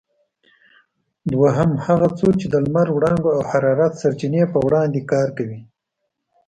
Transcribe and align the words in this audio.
دوهم: 1.31 1.71
هغه 1.85 2.07
څوک 2.17 2.33
چې 2.41 2.47
د 2.49 2.55
لمر 2.65 2.87
وړانګو 2.91 3.29
او 3.37 3.41
حرارت 3.49 3.93
سرچینې 4.01 4.43
په 4.53 4.57
وړاندې 4.65 4.99
کار 5.11 5.27
کوي؟ 5.37 5.59